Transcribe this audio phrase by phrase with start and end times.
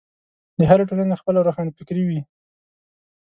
[0.57, 2.19] د هرې ټولنې خپله روښانفکري وي.